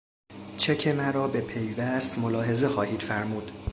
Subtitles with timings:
[0.57, 3.51] چک مرا به پیوست ملاحظه خواهید فرمود.